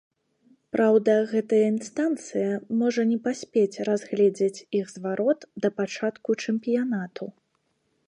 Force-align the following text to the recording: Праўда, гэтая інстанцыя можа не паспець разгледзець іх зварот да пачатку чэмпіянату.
Праўда, 0.75 1.13
гэтая 1.33 1.59
інстанцыя 1.73 2.55
можа 2.81 3.01
не 3.11 3.19
паспець 3.29 3.81
разгледзець 3.91 4.63
іх 4.81 4.85
зварот 4.97 5.39
да 5.67 5.75
пачатку 5.83 6.29
чэмпіянату. 6.47 7.25